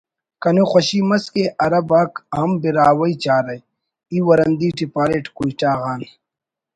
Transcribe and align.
کنے 0.41 0.63
خوشی 0.71 0.99
مس 1.09 1.23
کہ 1.33 1.43
عرب 1.63 1.89
آک 1.99 2.11
ہم 2.37 2.49
براہوئی 2.61 3.13
چارہ…… 3.23 3.55
ای 4.11 4.17
ورندی 4.27 4.69
ٹی 4.77 4.85
پاریٹ…… 4.93 5.25
”کوئٹہ 5.37 5.71
غان……“ 5.79 6.01